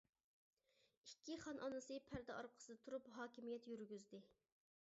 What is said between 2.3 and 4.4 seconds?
ئارقىسىدا تۇرۇپ ھاكىمىيەت يۈرگۈزدى.